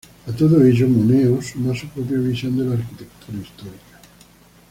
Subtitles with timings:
[0.29, 4.01] A todo ello, Moneo suma su propia visión de la arquitectura histórica.